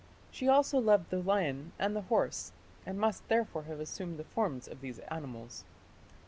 [0.31, 2.53] She also loved the lion and the horse,
[2.87, 5.63] and must therefore have assumed the forms of these animals.